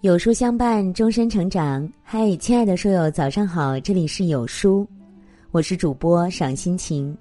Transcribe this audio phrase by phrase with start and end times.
[0.00, 1.92] 有书相伴，终身成长。
[2.04, 3.80] 嗨，亲爱的书友，早上好！
[3.80, 4.86] 这里是有书，
[5.50, 7.16] 我是主播赏心情。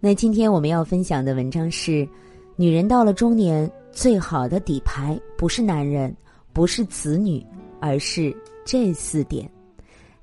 [0.00, 2.08] 那今天我们要分享的文章是：
[2.56, 6.16] 女人到了中年，最好的底牌不是男人，
[6.54, 7.44] 不是子女，
[7.82, 9.46] 而是这四点。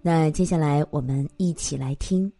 [0.02, 2.32] 那接下来我们一起来听。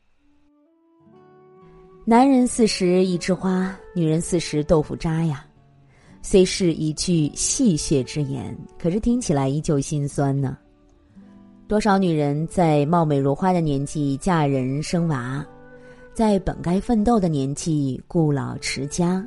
[2.06, 5.46] 男人四十一枝花，女人四十豆腐渣呀。
[6.22, 10.58] 虽是一句戏谑之言，可是听起来依旧心酸呢。
[11.68, 15.46] 多少女人在貌美如花的年纪嫁人生娃，
[16.14, 19.24] 在本该奋斗的年纪顾老持家，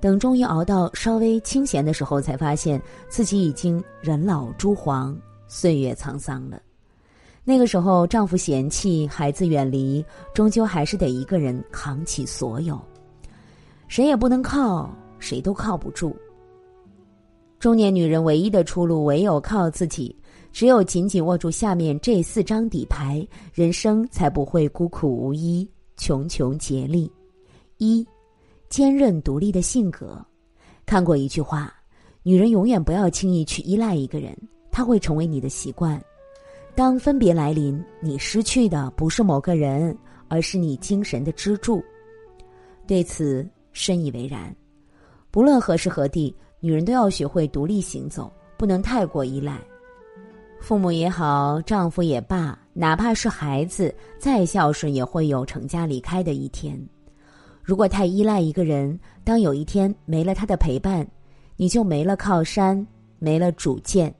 [0.00, 5.16] 等终于熬到稍微清闲的时候，才发现自己已经人老珠黄，
[5.48, 6.60] 岁月沧桑了。
[7.44, 12.80] 那个时候，丈夫嫌弃，孩子远离，终究还是得一个人扛起所有，
[13.88, 14.88] 谁也不能靠。
[15.22, 16.14] 谁都靠不住。
[17.60, 20.14] 中年女人唯一的出路，唯有靠自己。
[20.52, 27.10] 只有紧紧握住下面这四张底牌，人生才不会孤苦无依、穷穷竭力。
[27.78, 28.06] 一，
[28.68, 30.22] 坚韧独立的性格。
[30.84, 31.72] 看过一句话：
[32.22, 34.36] 女人永远不要轻易去依赖一个人，
[34.70, 35.98] 他会成为你的习惯。
[36.74, 39.96] 当分别来临，你失去的不是某个人，
[40.28, 41.82] 而是你精神的支柱。
[42.86, 44.54] 对此深以为然。
[45.32, 49.58] 不论何时何地，女人都要学会独立行走，不能太过依赖。
[50.60, 56.78] 父母也好，丈夫也罢，哪怕是孩子再孝顺，也会有成家离开的一天。
[57.62, 61.06] 如果太依赖一个人，当有一天没了他的陪伴，
[61.56, 62.86] 你就没了靠山，
[63.18, 64.14] 没了主见。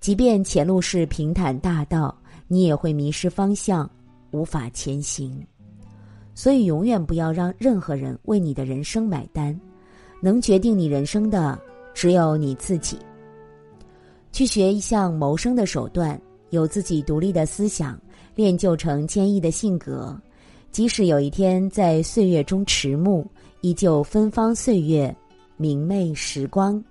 [0.00, 2.12] 即便前路是平坦大道，
[2.48, 3.88] 你也会迷失方向，
[4.32, 5.46] 无法前行。
[6.34, 9.58] 所以，永远不要让任何人为你的人生买单。
[10.20, 11.58] 能决定你人生的
[11.94, 12.98] 只有你自己。
[14.32, 18.00] 去学一项谋生的手段，有自己独立的思想，
[18.34, 20.18] 练就成坚毅的性格。
[20.70, 23.26] 即使有一天在岁月中迟暮，
[23.60, 25.14] 依旧芬芳岁月，
[25.56, 26.82] 明媚时光。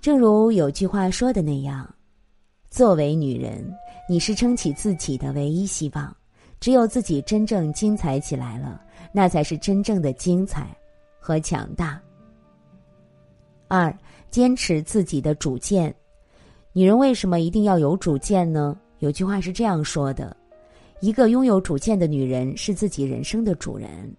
[0.00, 1.88] 正如有句话说的那样
[2.70, 3.70] ：“作为女人，
[4.08, 6.14] 你是撑起自己的唯一希望。
[6.58, 8.80] 只有自己真正精彩起来了，
[9.12, 10.74] 那才是真正的精彩。”
[11.24, 11.98] 和强大。
[13.66, 13.96] 二，
[14.30, 15.94] 坚持自己的主见。
[16.74, 18.76] 女人为什么一定要有主见呢？
[18.98, 20.36] 有句话是这样说的：
[21.00, 24.14] 一个拥有主见的女人是自己人生的主人。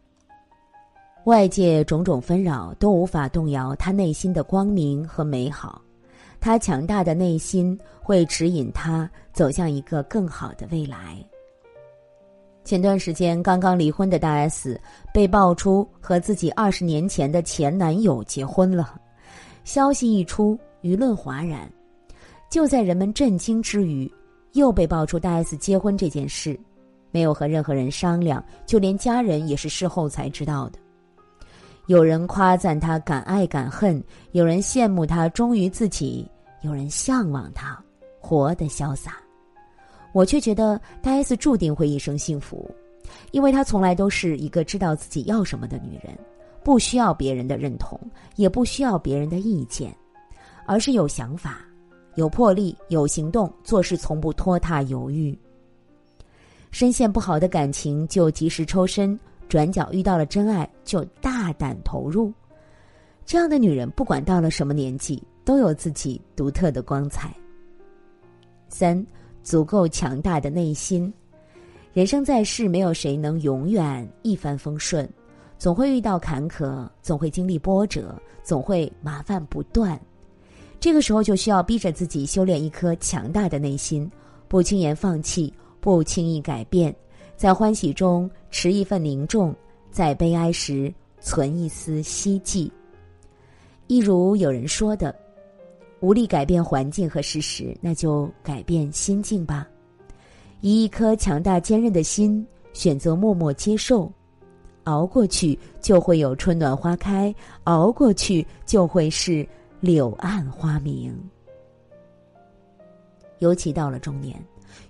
[1.26, 5.80] 外界种种纷扰都无法动摇她内心的光明和美好，
[6.40, 11.24] 她强大的内心会指引她走向一个更好的未来。
[12.66, 14.82] 前段时间刚刚离婚的大 S
[15.14, 19.00] 被爆出和自己二十年前的前男友结婚了，
[19.64, 21.72] 消息一出，舆论哗然。
[22.50, 24.12] 就在人们震惊之余，
[24.54, 26.60] 又被爆出大 S 结婚这件事，
[27.12, 30.80] 没有和任何人商量，就连家人也是事后才知道的。
[31.86, 36.28] 有人夸赞他敢爱敢恨，有人羡慕他忠于自己，
[36.62, 37.80] 有人向往他
[38.20, 39.18] 活得潇洒。
[40.16, 42.74] 我却觉得大 S 注定会一生幸福，
[43.32, 46.18] 因为她从来都是一个知道自己要什么的女人，
[46.64, 48.00] 不需要别人的认同，
[48.38, 49.94] 也不需要别人的意见，
[50.66, 51.66] 而是有想法、
[52.16, 55.38] 有魄力、有行动，做事从不拖沓犹豫。
[56.72, 62.32] 深陷不好的感情就及时抽身，转角遇到了真爱就大胆投入。
[63.26, 67.36] 这样的女人，不管到了什么年纪，都有自己独特的光彩。
[68.70, 69.06] 三。
[69.46, 71.14] 足够强大的内心，
[71.94, 75.08] 人生在世，没有谁能永远一帆风顺，
[75.60, 79.98] 总会遇到坎坷，总会经历波折，总会麻烦不断。
[80.80, 84.12] 这个时候就需要逼着自己修炼一颗强大的内心，
[84.48, 86.94] 不轻言放弃，不轻易改变，
[87.38, 89.56] 在欢喜中持一份凝重，
[89.92, 92.72] 在悲哀时存一丝希冀。
[93.86, 95.16] 一如有人说的。
[96.06, 99.68] 无力改变环境和事实，那就改变心境吧。
[100.62, 104.12] 以一颗强大坚韧的心，选择默默接受，
[104.84, 109.48] 熬过去就会有春暖花开，熬过去就会是
[109.80, 111.12] 柳暗花明。
[113.40, 114.40] 尤其到了中年，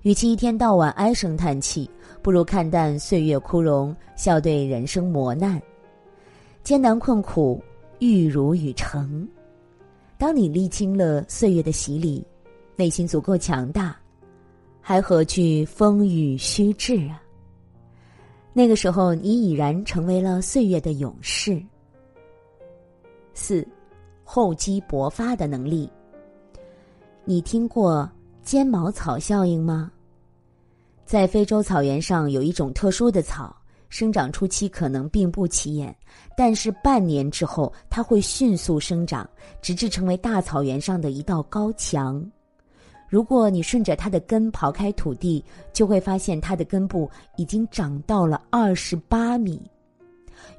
[0.02, 1.90] 与其一天到晚唉声叹气，
[2.22, 5.62] 不如看淡岁月枯荣，笑对人生磨难。
[6.62, 7.64] 艰难困苦，
[8.00, 9.26] 玉如雨成。
[10.18, 12.26] 当你历经了岁月的洗礼，
[12.76, 13.96] 内心足够强大，
[14.82, 17.22] 还何惧风雨虚掷啊？
[18.54, 21.62] 那个时候，你已然成为了岁月的勇士。
[23.34, 23.68] 四，
[24.24, 25.90] 厚积薄发的能力。
[27.26, 28.10] 你听过
[28.42, 29.92] 尖毛草效应吗？
[31.06, 33.56] 在非洲草原上有一种特殊的草，
[33.96, 35.96] 生长初期可能并不起眼，
[36.36, 39.26] 但是半年之后它会迅速生长，
[39.62, 42.22] 直至成为大草原上的一道高墙。
[43.08, 49.62] 如果你顺着它的根刨开土地，就会发现它的根部已经长到了二十八米。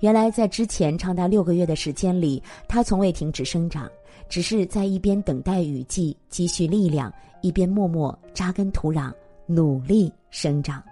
[0.00, 3.86] 原来在之前长达六个月的时间里，它从未停止生长。
[4.30, 7.12] 只是在一边等待雨季积蓄力量，
[7.42, 9.12] 一边默默扎根土壤，
[9.44, 10.82] 努力生长。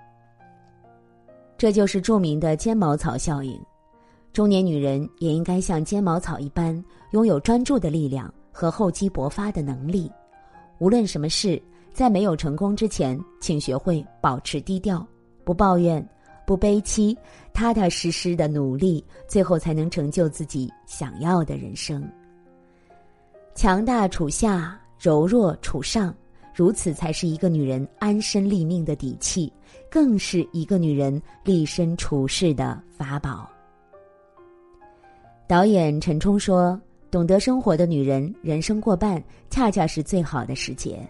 [1.56, 3.60] 这就是著名的尖毛草效应。
[4.32, 10.10] 中年女人也应该像尖毛草一般，拥有专注的力量和厚积薄发的能力。
[10.78, 11.62] 无论什么事，
[11.92, 15.06] 在没有成功之前，请学会保持低调，
[15.44, 16.04] 不抱怨，
[16.44, 17.16] 不悲戚，
[17.52, 22.04] 踏踏实实的努力，最后才能成就自己想要的人生。
[23.54, 26.12] 强大处下，柔弱处上，
[26.54, 29.52] 如此才是一个女人安身立命的底气，
[29.90, 33.50] 更是一个女人立身处世的法宝。
[35.48, 36.80] 导演陈冲说
[37.10, 41.06] ：“懂得生活的女人，人生过半恰恰是最好的时节。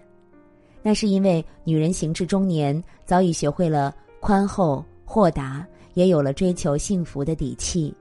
[0.83, 7.95] 那是因为女人行至中年，早已学会了宽厚豁达，也有了追求幸福的底气。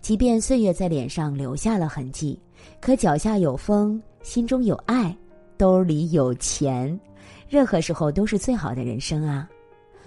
[0.00, 2.38] 即便岁月在脸上留下了痕迹。”
[2.80, 5.14] 可脚下有风，心中有爱，
[5.56, 6.98] 兜里有钱，
[7.48, 9.48] 任何时候都是最好的人生啊！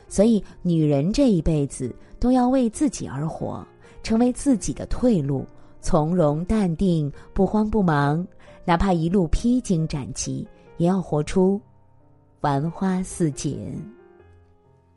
[0.08, 3.66] 所以，女人这一辈子都要为自己而活，
[4.04, 5.46] 成为自己的退路，
[5.82, 8.26] 从容淡定，不慌不忙，
[8.64, 10.48] 哪怕一路披荆斩棘，
[10.78, 11.60] 也要活出
[12.40, 13.74] 繁花似锦。